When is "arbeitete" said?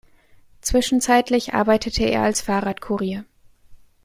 1.53-2.03